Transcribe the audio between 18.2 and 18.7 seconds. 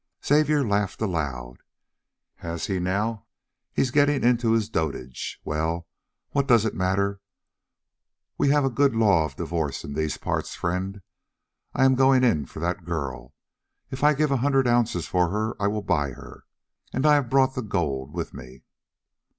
me."